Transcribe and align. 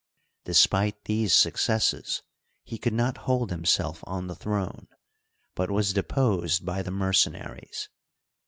Despite 0.45 1.03
these 1.05 1.31
successes, 1.35 2.23
he 2.63 2.79
could 2.79 2.91
not 2.93 3.19
hold 3.29 3.51
himself 3.51 4.03
on 4.07 4.25
the 4.25 4.35
throne, 4.35 4.87
but 5.53 5.69
was 5.69 5.93
deposed 5.93 6.65
by 6.65 6.81
the 6.81 6.89
mercenaries. 6.89 7.87